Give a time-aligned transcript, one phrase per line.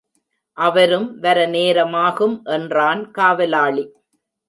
[0.57, 3.85] அவரும் வர நேரமாகும் என்றான் காவலாளி.